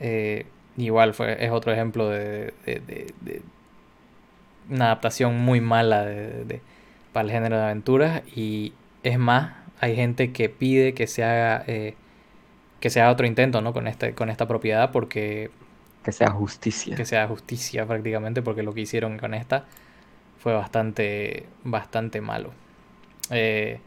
Eh, 0.00 0.46
igual 0.76 1.14
fue, 1.14 1.44
es 1.44 1.52
otro 1.52 1.72
ejemplo 1.72 2.08
de, 2.10 2.54
de- 2.66 2.80
de- 2.86 3.14
de 3.22 3.42
una 4.70 4.86
adaptación 4.86 5.38
muy 5.38 5.60
mala 5.60 6.04
de, 6.04 6.44
de- 6.44 6.60
para 7.12 7.24
el 7.26 7.30
género 7.32 7.56
de 7.56 7.62
aventuras 7.64 8.22
y 8.34 8.72
es 9.02 9.18
más, 9.18 9.54
hay 9.80 9.94
gente 9.96 10.32
que 10.32 10.48
pide 10.48 10.94
que 10.94 11.06
se 11.06 11.22
haga, 11.24 11.64
eh, 11.66 11.94
que 12.80 12.90
se 12.90 13.00
haga 13.00 13.12
otro 13.12 13.26
intento, 13.26 13.62
¿no? 13.62 13.72
con, 13.72 13.88
este, 13.88 14.14
con 14.14 14.30
esta 14.30 14.48
propiedad 14.48 14.92
porque 14.92 15.50
Que 16.04 16.12
sea 16.12 16.30
justicia. 16.30 16.96
que 16.96 17.04
sea 17.04 17.26
justicia 17.28 17.86
prácticamente 17.86 18.42
porque 18.42 18.62
lo 18.62 18.74
que 18.74 18.82
hicieron 18.82 19.18
con 19.18 19.34
esta 19.34 19.64
fue 20.38 20.54
bastante 20.54 21.46
bastante 21.64 22.20
malo 22.20 22.52
Eh, 23.30 23.80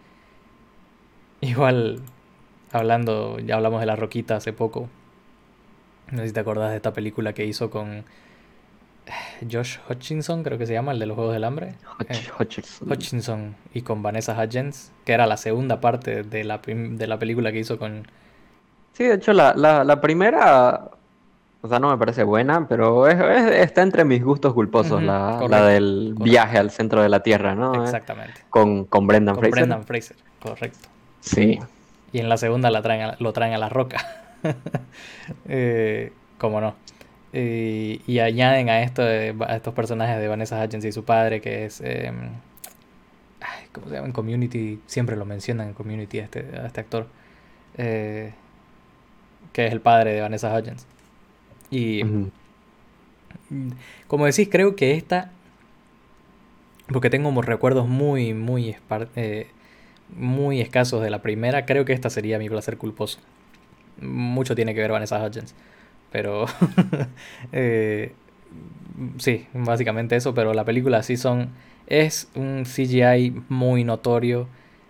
igual 1.42 2.02
hablando 2.72 3.40
ya 3.40 3.56
hablamos 3.56 3.80
de 3.80 3.86
la 3.86 3.96
roquita 3.96 4.36
hace 4.38 4.54
poco 4.54 4.90
no 6.12 6.20
sé 6.20 6.28
si 6.28 6.34
te 6.34 6.40
acordás 6.40 6.72
de 6.72 6.78
esta 6.78 6.94
película 6.94 7.34
que 7.34 7.46
hizo 7.46 7.70
con 7.70 7.98
eh, 9.06 9.48
Josh 9.50 9.78
Hutchinson 9.90 10.44
creo 10.44 10.58
que 10.58 10.66
se 10.66 10.74
llama 10.74 10.92
el 10.92 11.00
de 11.00 11.06
los 11.06 11.16
Juegos 11.16 11.34
del 11.34 11.44
Hambre 11.44 11.76
Hutch- 12.00 12.08
Eh, 12.10 12.32
Hutcherson. 12.40 12.92
Hutchinson 12.92 13.56
y 13.74 13.82
con 13.84 14.02
Vanessa 14.02 14.34
Hudgens 14.42 14.92
que 15.06 15.14
era 15.14 15.28
la 15.28 15.38
segunda 15.38 15.80
parte 15.80 16.24
de 16.24 16.44
la, 16.44 16.58
de 16.66 17.08
la 17.08 17.20
película 17.20 17.52
que 17.52 17.60
hizo 17.60 17.78
con 17.78 18.08
Sí, 18.94 19.04
de 19.04 19.14
hecho, 19.14 19.32
la, 19.32 19.54
la, 19.54 19.84
la 19.84 20.02
primera, 20.02 20.90
o 21.62 21.68
sea, 21.68 21.80
no 21.80 21.90
me 21.90 21.98
parece 21.98 22.24
buena, 22.24 22.68
pero 22.68 23.08
es- 23.08 23.20
es- 23.20 23.52
está 23.62 23.82
entre 23.82 24.06
mis 24.06 24.24
gustos 24.24 24.54
culposos, 24.54 25.02
la, 25.02 25.32
la 25.32 25.38
correcto, 25.40 25.66
del 25.66 26.04
correcto. 26.14 26.24
viaje 26.24 26.58
al 26.58 26.72
centro 26.72 27.02
de 27.02 27.10
la 27.10 27.22
Tierra, 27.22 27.56
¿no? 27.56 27.74
Eh, 27.76 27.84
exactamente 27.84 28.42
Con, 28.50 28.86
con 28.86 29.08
Brendan 29.08 29.36
con 29.36 29.42
Fraser. 29.44 29.60
Brendan 29.60 29.84
Fraser 29.86 30.18
correcto 30.42 30.88
Sí. 31.20 31.60
Y 32.14 32.20
en 32.20 32.30
la 32.30 32.38
segunda 32.38 32.70
la 32.72 32.82
traen 32.82 33.02
a- 33.02 33.16
lo 33.20 33.34
traen 33.34 33.54
a 33.54 33.58
la 33.58 33.70
roca. 33.70 33.98
eh, 35.48 36.14
¿Cómo 36.38 36.62
no? 36.62 36.76
Eh, 37.34 38.00
y 38.08 38.20
añaden 38.20 38.70
a, 38.70 38.82
esto 38.82 39.02
de- 39.02 39.36
a 39.48 39.56
estos 39.58 39.74
personajes 39.74 40.20
de 40.20 40.28
Vanessa 40.28 40.64
Hudgens 40.64 40.86
y 40.86 40.92
su 40.92 41.04
padre, 41.04 41.42
que 41.42 41.66
es. 41.66 41.82
eh, 41.82 42.12
ay, 43.42 43.68
¿Cómo 43.74 43.88
se 43.90 43.96
llama? 43.96 44.08
En 44.08 44.14
Community, 44.14 44.80
siempre 44.86 45.16
lo 45.18 45.26
mencionan 45.26 45.68
en 45.70 45.74
Community 45.74 46.20
a 46.20 46.24
este, 46.24 46.40
a 46.62 46.68
este 46.68 46.80
actor. 46.82 47.08
eh, 47.78 48.34
que 49.54 49.68
es 49.68 49.72
el 49.74 49.82
padre 49.82 50.14
de 50.14 50.22
Vanessa 50.22 50.54
Hudgens. 50.56 50.86
Y. 51.72 52.04
Mm, 53.50 53.72
Como 54.08 54.26
decís, 54.26 54.48
creo 54.52 54.76
que 54.76 54.94
esta, 54.94 55.32
porque 56.92 57.10
tengo 57.10 57.28
como 57.30 57.42
recuerdos 57.42 57.88
muy, 57.88 58.34
muy, 58.34 58.76
eh, 59.16 59.48
muy 60.16 60.62
escasos 60.62 61.02
de 61.04 61.10
la 61.10 61.22
primera, 61.22 61.66
creo 61.66 61.86
que 61.86 61.94
esta 61.94 62.10
sería 62.10 62.40
mi 62.40 62.50
placer 62.50 62.78
culposo. 62.78 63.20
Mucho 64.02 64.56
tiene 64.56 64.76
que 64.76 64.82
ver 64.82 64.92
Vanessa 64.92 65.24
Hudgens, 65.26 65.56
pero 66.12 66.46
eh, 67.54 68.14
sí, 69.18 69.48
básicamente 69.54 70.16
eso, 70.16 70.34
pero 70.34 70.54
la 70.54 70.66
película 70.66 71.04
sí 71.04 71.18
son, 71.18 71.50
es 71.88 72.30
un 72.36 72.66
CGI 72.66 73.34
muy 73.50 73.84
notorio, 73.84 74.48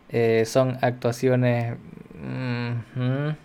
eh, 0.10 0.43
son 0.46 0.77
actuaciones... 0.81 1.75
mm, 2.22 3.00
mm, 3.01 3.38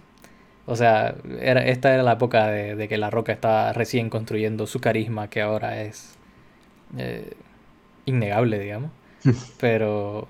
o 0.66 0.76
sea, 0.76 1.16
era, 1.40 1.64
esta 1.66 1.92
era 1.94 2.02
la 2.02 2.12
época 2.12 2.46
de, 2.48 2.76
de 2.76 2.88
que 2.88 2.98
La 2.98 3.10
Roca 3.10 3.32
estaba 3.32 3.72
recién 3.72 4.10
construyendo 4.10 4.66
su 4.66 4.80
carisma, 4.80 5.28
que 5.28 5.42
ahora 5.42 5.82
es 5.82 6.16
eh, 6.98 7.32
innegable, 8.06 8.58
digamos. 8.58 8.90
Pero 9.60 10.28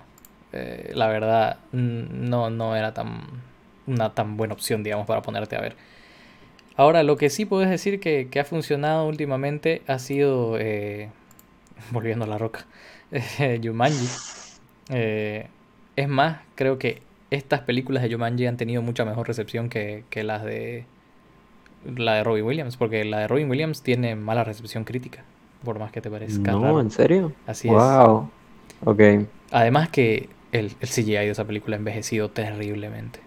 eh, 0.53 0.93
la 0.95 1.09
verdad 1.09 1.59
no, 1.73 2.51
no 2.51 2.77
era 2.77 2.95
tan 2.95 3.23
una 3.87 4.15
tan 4.15 4.37
buena 4.37 4.55
opción, 4.55 4.83
digamos, 4.83 5.07
para 5.07 5.23
ponerte 5.23 5.57
a 5.57 5.61
ver. 5.61 5.77
Ahora, 6.77 7.03
lo 7.03 7.17
que 7.17 7.31
sí 7.31 7.45
puedes 7.45 7.69
decir 7.69 8.01
que, 8.01 8.29
que 8.31 8.41
ha 8.41 8.45
funcionado 8.45 9.07
últimamente 9.07 9.83
ha 9.87 9.99
sido, 9.99 10.57
eh, 10.59 11.11
volviendo 11.91 12.25
a 12.25 12.29
La 12.29 12.39
Roca, 12.39 12.67
Jumanji. 13.63 14.09
Eh, 14.91 15.47
es 15.97 16.09
más, 16.09 16.41
creo 16.55 16.79
que 16.79 17.03
estas 17.35 17.61
películas 17.63 18.03
de 18.03 18.13
Jumanji 18.13 18.47
han 18.47 18.57
tenido 18.57 18.83
mucha 18.83 19.05
mejor 19.05 19.27
recepción 19.29 19.69
que, 19.69 20.05
que 20.11 20.23
las 20.25 20.45
de 20.45 20.87
la 21.85 22.15
de 22.15 22.25
Robin 22.25 22.45
Williams, 22.45 22.77
porque 22.77 23.05
la 23.05 23.21
de 23.21 23.29
Robin 23.29 23.51
Williams 23.51 23.83
tiene 23.83 24.15
mala 24.17 24.45
recepción 24.45 24.85
crítica, 24.85 25.25
por 25.65 25.79
más 25.79 25.93
que 25.93 26.01
te 26.01 26.11
parezca 26.11 26.57
No, 26.57 26.61
raro. 26.61 26.81
¿en 26.81 26.91
serio? 26.91 27.33
Así 27.47 27.75
es. 27.75 27.75
Wow. 27.75 28.31
Ok. 28.85 29.01
Además 29.51 29.89
que 29.89 30.31
el, 30.53 30.77
el 30.81 30.89
CGI 30.89 31.13
de 31.27 31.31
esa 31.31 31.47
película 31.47 31.77
ha 31.77 31.79
envejecido 31.79 32.31
terriblemente. 32.31 33.21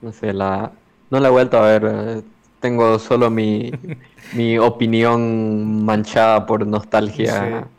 No 0.00 0.12
sé, 0.12 0.32
la... 0.32 0.72
No 1.10 1.20
la 1.20 1.28
he 1.28 1.30
vuelto 1.30 1.58
a 1.58 1.62
ver. 1.78 2.24
Tengo 2.60 2.98
solo 2.98 3.30
mi, 3.30 3.70
mi 4.32 4.58
opinión 4.58 5.84
manchada 5.84 6.46
por 6.46 6.66
nostalgia. 6.66 7.68
Sí. 7.68 7.70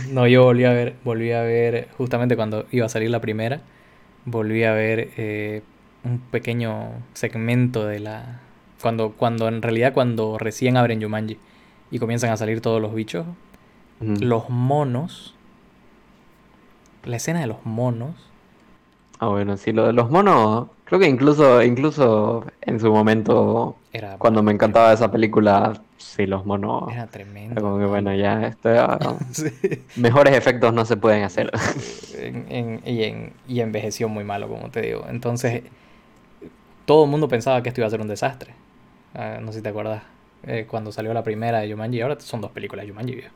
No, 0.00 0.26
yo 0.26 0.44
volví 0.44 0.64
a 0.64 0.72
ver, 0.72 0.96
volví 1.04 1.32
a 1.32 1.42
ver, 1.42 1.88
justamente 1.96 2.36
cuando 2.36 2.66
iba 2.70 2.86
a 2.86 2.88
salir 2.88 3.10
la 3.10 3.20
primera, 3.20 3.62
volví 4.26 4.64
a 4.64 4.72
ver 4.72 5.10
eh, 5.16 5.62
un 6.04 6.18
pequeño 6.18 6.90
segmento 7.14 7.86
de 7.86 8.00
la... 8.00 8.40
Cuando, 8.82 9.12
cuando 9.12 9.48
en 9.48 9.62
realidad 9.62 9.94
cuando 9.94 10.36
recién 10.36 10.76
abren 10.76 11.00
Jumanji 11.02 11.38
y 11.90 11.98
comienzan 11.98 12.30
a 12.30 12.36
salir 12.36 12.60
todos 12.60 12.82
los 12.82 12.94
bichos, 12.94 13.24
los 14.00 14.50
monos, 14.50 15.34
la 17.04 17.16
escena 17.16 17.40
de 17.40 17.46
los 17.46 17.64
monos, 17.64 18.14
Ah, 19.18 19.28
bueno, 19.28 19.56
sí, 19.56 19.72
lo 19.72 19.86
de 19.86 19.94
los 19.94 20.10
monos, 20.10 20.68
creo 20.84 21.00
que 21.00 21.08
incluso, 21.08 21.62
incluso 21.62 22.44
en 22.60 22.78
su 22.78 22.92
momento, 22.92 23.76
era, 23.96 24.18
cuando 24.18 24.42
me 24.42 24.52
encantaba 24.52 24.92
esa 24.92 25.10
película, 25.10 25.82
sí, 25.96 26.26
los 26.26 26.44
monos, 26.46 26.92
era 26.92 27.02
era 27.02 27.06
tremendo. 27.08 27.60
como 27.62 27.78
que 27.78 27.86
bueno, 27.86 28.14
ya, 28.14 28.46
esto, 28.48 28.70
ah, 28.78 29.16
Sí. 29.32 29.50
mejores 29.96 30.34
efectos 30.36 30.72
no 30.74 30.84
se 30.84 30.96
pueden 30.96 31.24
hacer. 31.24 31.50
en- 32.14 32.46
en- 32.50 32.82
y, 32.84 33.04
en- 33.04 33.32
y 33.48 33.60
envejeció 33.60 34.08
muy 34.08 34.24
malo, 34.24 34.48
como 34.48 34.70
te 34.70 34.82
digo. 34.82 35.06
Entonces, 35.08 35.62
todo 36.84 37.04
el 37.04 37.10
mundo 37.10 37.28
pensaba 37.28 37.62
que 37.62 37.68
esto 37.70 37.80
iba 37.80 37.88
a 37.88 37.90
ser 37.90 38.00
un 38.00 38.08
desastre. 38.08 38.52
Ah, 39.14 39.38
no 39.40 39.52
sé 39.52 39.58
si 39.58 39.62
te 39.62 39.68
acuerdas. 39.70 40.02
eh, 40.46 40.66
cuando 40.70 40.92
salió 40.92 41.12
la 41.14 41.24
primera 41.24 41.60
de 41.60 41.70
Jumanji, 41.72 42.00
ahora 42.02 42.20
son 42.20 42.40
dos 42.40 42.52
películas 42.52 42.86
de 42.86 42.92
Jumanji, 42.92 43.14
viejo. 43.16 43.34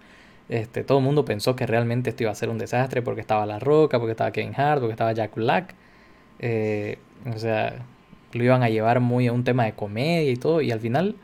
Este, 0.49 0.85
todo 0.85 0.99
el 0.99 1.05
mundo 1.05 1.25
pensó 1.25 1.57
que 1.57 1.67
realmente 1.67 2.11
esto 2.11 2.23
iba 2.25 2.33
a 2.33 2.37
ser 2.37 2.51
un 2.51 2.59
desastre 2.59 3.03
porque 3.03 3.21
estaba 3.21 3.47
La 3.47 3.59
Roca, 3.59 3.99
porque 3.99 4.13
estaba 4.13 4.31
Kevin 4.33 4.55
Hart, 4.57 4.81
porque 4.81 4.93
estaba 4.93 5.13
Jack 5.13 5.35
Black. 5.35 5.75
Eh, 6.41 6.99
o 7.35 7.39
sea, 7.39 7.75
lo 8.33 8.45
iban 8.45 8.63
a 8.63 8.69
llevar 8.69 9.01
muy 9.01 9.27
a 9.29 9.33
un 9.33 9.45
tema 9.45 9.65
de 9.65 9.75
comedia 9.75 10.31
y 10.31 10.37
todo. 10.37 10.61
Y 10.63 10.71
al 10.73 10.81
final, 10.81 11.17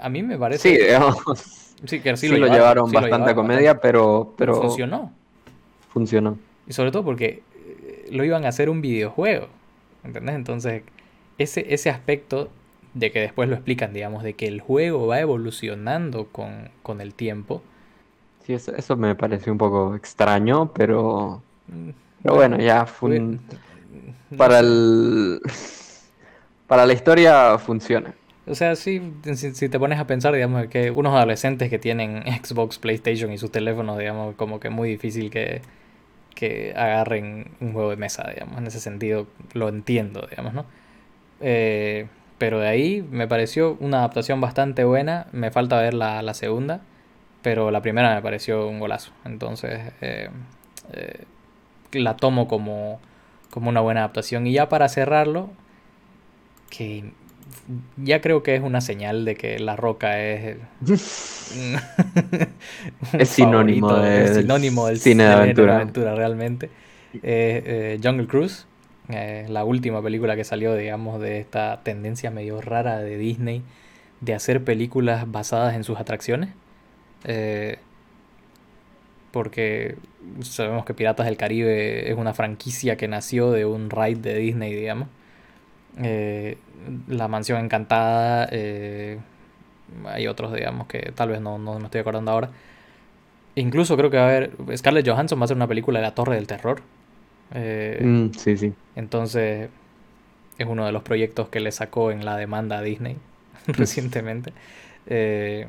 a 0.00 0.08
mí 0.08 0.22
me 0.22 0.38
parece... 0.38 0.68
Sí, 0.68 0.76
digamos, 0.78 1.16
sí, 1.86 2.00
que 2.00 2.16
sí 2.16 2.28
lo 2.28 2.46
llevaron 2.48 2.90
sí 2.90 2.96
lo 2.98 3.08
bastante 3.08 3.30
a 3.30 3.34
llevaron 3.34 3.34
comedia, 3.34 3.80
pero, 3.80 4.34
pero 4.38 4.54
pero 4.54 4.54
funcionó. 4.54 5.12
funcionó. 5.88 6.38
Y 6.66 6.72
sobre 6.72 6.90
todo 6.90 7.04
porque 7.04 7.42
eh, 7.54 8.08
lo 8.10 8.24
iban 8.24 8.44
a 8.44 8.48
hacer 8.48 8.68
un 8.70 8.80
videojuego. 8.80 9.48
¿Entendés? 10.04 10.34
Entonces, 10.36 10.82
ese, 11.38 11.72
ese 11.74 11.90
aspecto 11.90 12.50
de 12.94 13.10
que 13.12 13.20
después 13.20 13.48
lo 13.48 13.54
explican, 13.56 13.92
digamos, 13.92 14.22
de 14.22 14.34
que 14.34 14.46
el 14.46 14.60
juego 14.60 15.06
va 15.06 15.20
evolucionando 15.20 16.26
con, 16.28 16.70
con 16.82 17.00
el 17.00 17.14
tiempo. 17.14 17.62
Sí, 18.44 18.52
eso, 18.54 18.74
eso 18.74 18.96
me 18.96 19.14
pareció 19.16 19.52
un 19.52 19.58
poco 19.58 19.94
extraño, 19.96 20.72
pero, 20.72 21.42
mm, 21.68 21.90
pero 22.22 22.34
bueno, 22.36 22.58
ya 22.58 22.86
fue 22.86 23.10
un- 23.10 23.40
para 24.36 24.60
el 24.60 25.40
para 26.66 26.86
la 26.86 26.92
historia 26.92 27.58
funciona. 27.58 28.14
O 28.46 28.54
sea, 28.54 28.76
sí, 28.76 29.12
si, 29.34 29.54
si 29.54 29.68
te 29.68 29.78
pones 29.78 29.98
a 29.98 30.06
pensar, 30.06 30.32
digamos, 30.32 30.68
que 30.68 30.92
unos 30.92 31.14
adolescentes 31.14 31.68
que 31.68 31.78
tienen 31.78 32.22
Xbox, 32.44 32.78
PlayStation 32.78 33.32
y 33.32 33.38
sus 33.38 33.50
teléfonos, 33.50 33.98
digamos, 33.98 34.36
como 34.36 34.60
que 34.60 34.70
muy 34.70 34.88
difícil 34.88 35.30
que, 35.30 35.62
que 36.34 36.72
agarren 36.76 37.50
un 37.60 37.72
juego 37.72 37.90
de 37.90 37.96
mesa, 37.96 38.30
digamos, 38.32 38.58
en 38.58 38.66
ese 38.68 38.78
sentido 38.80 39.26
lo 39.52 39.68
entiendo, 39.68 40.26
digamos, 40.30 40.54
¿no? 40.54 40.66
Eh, 41.40 42.06
pero 42.38 42.60
de 42.60 42.68
ahí 42.68 43.06
me 43.10 43.26
pareció 43.26 43.76
una 43.80 43.98
adaptación 43.98 44.40
bastante 44.40 44.84
buena, 44.84 45.26
me 45.32 45.50
falta 45.50 45.80
ver 45.80 45.94
la, 45.94 46.22
la 46.22 46.34
segunda, 46.34 46.82
pero 47.42 47.70
la 47.70 47.82
primera 47.82 48.14
me 48.14 48.22
pareció 48.22 48.68
un 48.68 48.78
golazo, 48.78 49.12
entonces 49.24 49.92
eh, 50.00 50.28
eh, 50.92 51.24
la 51.92 52.16
tomo 52.16 52.46
como, 52.46 53.00
como 53.56 53.70
una 53.70 53.82
buena 53.82 54.02
adaptación. 54.02 54.46
Y 54.46 54.54
ya 54.54 54.70
para 54.70 54.88
cerrarlo, 54.90 55.50
que 56.70 57.12
ya 57.96 58.20
creo 58.20 58.42
que 58.42 58.54
es 58.56 58.62
una 58.62 58.80
señal 58.80 59.24
de 59.24 59.36
que 59.36 59.58
La 59.58 59.76
Roca 59.76 60.20
es 60.20 60.58
Es 63.16 63.28
sinónimo 63.34 64.00
de- 64.00 64.22
es 64.22 64.30
sinónimo 64.30 64.86
del 64.88 65.00
cine 65.00 65.24
de 65.24 65.32
aventura. 65.32 65.70
aventura 65.70 66.14
realmente. 66.14 66.70
Eh, 67.22 67.62
eh, 67.66 68.00
Jungle 68.02 68.26
Cruise, 68.26 68.66
Eh, 69.08 69.46
la 69.48 69.64
última 69.64 70.02
película 70.02 70.34
que 70.34 70.42
salió, 70.42 70.74
digamos, 70.74 71.20
de 71.20 71.38
esta 71.38 71.80
tendencia 71.84 72.32
medio 72.32 72.60
rara 72.60 72.98
de 72.98 73.16
Disney 73.18 73.62
de 74.20 74.34
hacer 74.34 74.64
películas 74.64 75.30
basadas 75.30 75.76
en 75.76 75.84
sus 75.84 76.00
atracciones. 76.00 76.50
Eh, 77.24 77.78
porque 79.36 79.96
sabemos 80.40 80.84
que 80.84 80.94
Piratas 80.94 81.26
del 81.26 81.36
Caribe 81.36 82.10
es 82.10 82.16
una 82.16 82.34
franquicia 82.34 82.96
que 82.96 83.08
nació 83.08 83.50
de 83.50 83.64
un 83.64 83.90
ride 83.90 84.20
de 84.20 84.38
Disney, 84.38 84.74
digamos. 84.74 85.08
Eh, 86.02 86.58
la 87.08 87.28
Mansión 87.28 87.64
Encantada, 87.64 88.48
hay 90.06 90.26
otros, 90.26 90.52
digamos, 90.52 90.86
que 90.86 91.12
tal 91.14 91.30
vez 91.30 91.40
no, 91.40 91.58
no 91.58 91.78
me 91.78 91.84
estoy 91.84 92.00
acordando 92.00 92.30
ahora. 92.30 92.50
Incluso 93.56 93.96
creo 93.96 94.10
que 94.10 94.18
va 94.18 94.24
a 94.24 94.28
haber. 94.28 94.52
Scarlett 94.76 95.08
Johansson 95.08 95.38
va 95.38 95.42
a 95.42 95.46
hacer 95.46 95.56
una 95.56 95.66
película 95.66 95.98
de 95.98 96.04
la 96.04 96.14
Torre 96.14 96.36
del 96.36 96.46
Terror. 96.46 96.82
Eh, 97.54 98.00
mm, 98.02 98.30
sí, 98.34 98.56
sí. 98.56 98.72
Entonces, 98.94 99.70
es 100.58 100.66
uno 100.66 100.84
de 100.84 100.92
los 100.92 101.02
proyectos 101.02 101.48
que 101.48 101.60
le 101.60 101.72
sacó 101.72 102.10
en 102.10 102.24
la 102.24 102.36
demanda 102.36 102.78
a 102.78 102.82
Disney 102.82 103.16
recientemente. 103.66 104.52
Eh, 105.06 105.66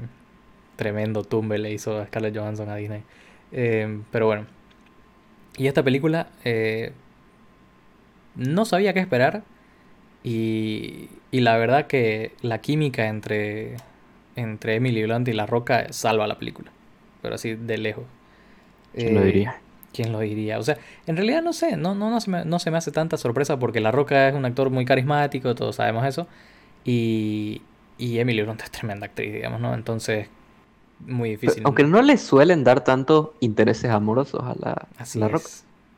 tremendo 0.76 1.24
tumbe 1.24 1.58
le 1.58 1.72
hizo 1.72 1.98
a 1.98 2.06
Scarlett 2.06 2.38
Johansson 2.38 2.70
a 2.70 2.76
Disney. 2.76 3.04
Eh, 3.52 4.00
pero 4.12 4.26
bueno. 4.28 4.46
Y 5.58 5.68
esta 5.68 5.84
película. 5.84 6.28
no 8.36 8.66
sabía 8.66 8.94
qué 8.94 9.00
esperar. 9.00 9.44
Y, 10.24 11.10
y 11.32 11.40
la 11.42 11.58
verdad 11.58 11.88
que 11.88 12.34
la 12.42 12.60
química 12.60 13.08
entre, 13.08 13.78
entre 14.36 14.76
Emily 14.76 15.04
Blunt 15.04 15.28
y 15.28 15.34
La 15.34 15.46
Roca 15.46 15.92
salva 15.94 16.28
la 16.28 16.38
película 16.38 16.72
pero 17.22 17.36
así 17.36 17.56
de 17.56 17.78
lejos. 17.78 18.06
¿Quién 18.94 19.16
lo 19.16 19.22
diría? 19.22 19.58
Eh, 19.58 19.62
¿Quién 19.94 20.12
lo 20.12 20.20
diría? 20.20 20.60
O 20.60 20.64
sea, 20.64 20.78
en 21.08 21.18
realidad 21.18 21.42
no 21.42 21.54
sé, 21.54 21.78
no, 21.78 21.96
no, 21.96 22.10
no, 22.10 22.22
se 22.22 22.30
me, 22.30 22.46
no 22.46 22.60
se 22.60 22.72
me 22.72 22.78
hace 22.78 22.92
tanta 22.92 23.18
sorpresa 23.18 23.60
porque 23.60 23.80
La 23.80 23.92
Roca 23.92 24.30
es 24.30 24.36
un 24.36 24.46
actor 24.46 24.70
muy 24.70 24.86
carismático, 24.86 25.54
todos 25.56 25.76
sabemos 25.76 26.06
eso. 26.06 26.28
Y, 26.86 27.62
y 27.98 28.20
Emily 28.20 28.44
Blunt 28.44 28.62
es 28.62 28.72
tremenda 28.72 29.08
actriz, 29.08 29.34
digamos, 29.34 29.60
¿no? 29.60 29.74
Entonces, 29.74 30.30
muy 31.00 31.32
difícil. 31.32 31.64
aunque 31.66 31.84
no 31.84 32.02
le 32.02 32.18
suelen 32.18 32.64
dar 32.64 32.84
tantos 32.84 33.30
intereses 33.40 33.92
amorosos 33.92 34.42
a 34.44 34.56
La, 34.60 34.88
así 34.98 35.20
la 35.20 35.28
Roca. 35.28 35.48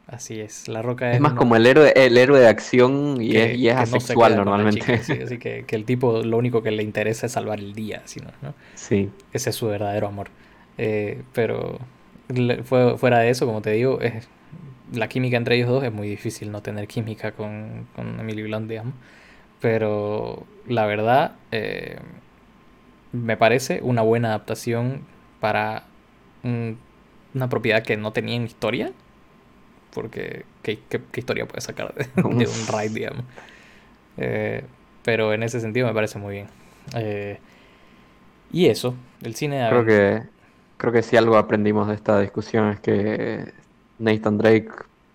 Así 0.07 0.39
es, 0.39 0.67
La 0.67 0.81
Roca 0.81 1.09
es. 1.11 1.17
Es 1.17 1.21
más 1.21 1.33
como 1.33 1.55
el 1.55 1.67
héroe, 1.67 1.93
el 1.95 2.17
héroe 2.17 2.39
de 2.39 2.47
acción 2.47 3.21
y 3.21 3.35
es, 3.35 3.55
y 3.55 3.69
es 3.69 3.75
asexual 3.75 4.35
normalmente. 4.35 4.93
así 4.93 5.37
que, 5.39 5.65
que, 5.67 5.75
el 5.75 5.85
tipo 5.85 6.23
lo 6.23 6.37
único 6.37 6.63
que 6.63 6.71
le 6.71 6.81
interesa 6.81 7.27
es 7.27 7.33
salvar 7.33 7.59
el 7.59 7.73
día, 7.73 8.01
sino, 8.05 8.31
¿no? 8.41 8.55
Sí. 8.73 9.11
Ese 9.33 9.51
es 9.51 9.55
su 9.55 9.67
verdadero 9.67 10.07
amor. 10.07 10.29
Eh, 10.79 11.21
pero 11.33 11.77
fuera 12.65 13.19
de 13.19 13.29
eso, 13.29 13.45
como 13.45 13.61
te 13.61 13.71
digo, 13.71 14.01
es, 14.01 14.27
la 14.93 15.07
química 15.07 15.37
entre 15.37 15.55
ellos 15.55 15.69
dos 15.69 15.83
es 15.83 15.93
muy 15.93 16.07
difícil 16.07 16.51
no 16.51 16.61
tener 16.61 16.87
química 16.87 17.33
con, 17.33 17.87
con 17.95 18.19
Emily 18.19 18.43
Blunt, 18.43 18.69
digamos. 18.69 18.95
Pero 19.61 20.45
la 20.67 20.85
verdad, 20.85 21.33
eh, 21.51 21.99
me 23.11 23.37
parece 23.37 23.79
una 23.81 24.01
buena 24.01 24.29
adaptación 24.29 25.01
para 25.39 25.83
una 26.43 27.49
propiedad 27.49 27.83
que 27.83 27.97
no 27.97 28.13
tenía 28.13 28.35
en 28.35 28.43
historia. 28.43 28.91
Porque, 29.93 30.45
¿qué, 30.61 30.79
historia 31.15 31.47
puede 31.47 31.61
sacar 31.61 31.93
de, 31.95 32.07
un 32.23 32.39
ride, 32.39 32.89
digamos? 32.89 33.25
Eh, 34.17 34.63
pero 35.03 35.33
en 35.33 35.43
ese 35.43 35.59
sentido 35.59 35.87
me 35.87 35.93
parece 35.93 36.19
muy 36.19 36.33
bien. 36.33 37.39
y 38.51 38.67
eso, 38.67 38.95
el 39.23 39.35
cine... 39.35 39.65
Creo 39.69 39.85
que 39.85 40.39
creo 40.79 40.93
que 40.93 41.03
si 41.03 41.17
algo 41.17 41.37
aprendimos 41.37 41.89
de 41.89 41.93
esta 41.93 42.19
discusión 42.21 42.69
es 42.69 42.79
que 42.79 43.51
Nathan 43.99 44.37
Drake 44.37 44.69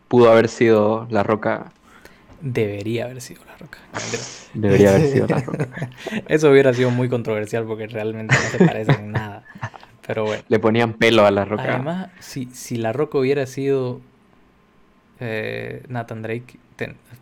pudo 0.09 0.31
haber 0.31 0.49
sido 0.49 1.09
la 1.11 1.23
roca. 1.23 1.73
Debería 2.41 3.05
haber 3.05 3.21
sido 3.21 3.45
la 3.45 3.57
roca. 3.57 3.79
Debería 4.55 4.91
haber 4.91 5.09
sido 5.09 5.27
la 5.27 5.41
roca. 5.41 5.91
Eso 6.29 6.51
hubiera 6.51 6.73
sido 6.75 6.91
muy 6.91 7.09
controversial 7.09 7.65
porque 7.65 7.87
realmente 7.87 8.35
no 8.35 8.59
se 8.59 8.65
parece 8.65 8.93
en 8.93 9.13
nada. 9.13 9.45
Pero 10.07 10.25
bueno. 10.25 10.43
Le 10.49 10.59
ponían 10.59 10.95
pelo 10.95 11.25
a 11.25 11.31
la 11.31 11.45
roca. 11.45 11.75
Además, 11.75 12.11
si, 12.21 12.47
si 12.47 12.77
la 12.77 12.93
roca 12.93 13.19
hubiera 13.19 13.47
sido 13.47 14.01
eh, 15.21 15.83
Nathan 15.89 16.23
Drake, 16.23 16.59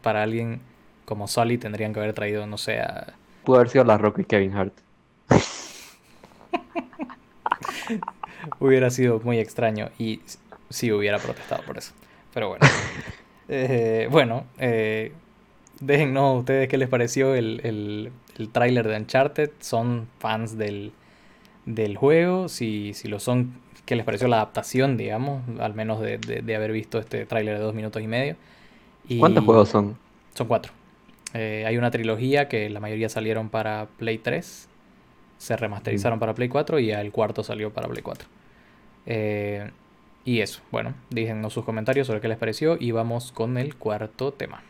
para 0.02 0.22
alguien 0.22 0.60
como 1.04 1.28
Sully 1.28 1.58
tendrían 1.58 1.92
que 1.92 2.00
haber 2.00 2.14
traído, 2.14 2.46
no 2.46 2.58
sé, 2.58 2.80
a... 2.80 3.14
Pudo 3.44 3.56
haber 3.56 3.68
sido 3.68 3.84
la 3.84 3.98
roca 3.98 4.22
y 4.22 4.24
Kevin 4.24 4.56
Hart. 4.56 4.72
hubiera 8.58 8.90
sido 8.90 9.20
muy 9.20 9.38
extraño 9.38 9.90
y 9.98 10.20
sí 10.70 10.90
hubiera 10.92 11.18
protestado 11.18 11.62
por 11.64 11.78
eso. 11.78 11.92
Pero 12.32 12.48
bueno. 12.48 12.66
Eh, 13.48 14.08
bueno, 14.10 14.44
eh, 14.58 15.12
déjennos 15.80 16.40
ustedes 16.40 16.68
qué 16.68 16.78
les 16.78 16.88
pareció 16.88 17.34
el, 17.34 17.60
el, 17.64 18.12
el 18.38 18.48
tráiler 18.50 18.88
de 18.88 18.96
Uncharted. 18.96 19.50
¿Son 19.60 20.08
fans 20.18 20.56
del, 20.56 20.92
del 21.66 21.96
juego? 21.96 22.48
Si, 22.48 22.94
si 22.94 23.08
lo 23.08 23.18
son, 23.20 23.54
¿qué 23.84 23.96
les 23.96 24.04
pareció 24.04 24.28
la 24.28 24.36
adaptación, 24.36 24.96
digamos? 24.96 25.42
Al 25.58 25.74
menos 25.74 26.00
de, 26.00 26.18
de, 26.18 26.56
haber 26.56 26.72
visto 26.72 26.98
este 26.98 27.26
tráiler 27.26 27.58
de 27.58 27.64
dos 27.64 27.74
minutos 27.74 28.02
y 28.02 28.06
medio. 28.06 28.36
Y 29.08 29.18
¿Cuántos 29.18 29.44
juegos 29.44 29.68
son? 29.68 29.96
Son 30.34 30.46
cuatro. 30.46 30.72
Eh, 31.34 31.64
hay 31.66 31.76
una 31.76 31.90
trilogía 31.90 32.48
que 32.48 32.68
la 32.70 32.80
mayoría 32.80 33.08
salieron 33.08 33.48
para 33.48 33.88
Play 33.98 34.18
3 34.18 34.68
se 35.42 35.56
remasterizaron 35.56 36.20
para 36.20 36.34
Play 36.36 36.48
4 36.48 36.78
y 36.78 36.92
el 36.92 37.10
cuarto 37.10 37.42
salió 37.42 37.72
para 37.72 37.88
Play 37.88 38.00
4. 38.00 38.28
Eh, 39.06 39.72
y 40.24 40.40
eso, 40.40 40.62
bueno, 40.70 40.94
díganos 41.10 41.52
sus 41.52 41.64
comentarios 41.64 42.06
sobre 42.06 42.20
qué 42.20 42.28
les 42.28 42.38
pareció 42.38 42.76
y 42.78 42.90
vamos 42.92 43.32
con 43.32 43.58
el 43.58 43.74
cuarto 43.76 44.32
tema. 44.32 44.62